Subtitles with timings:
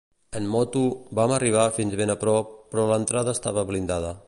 [0.37, 0.81] En moto,
[1.19, 4.19] vam arribar fins ben a prop, però l'entrada estava blindada.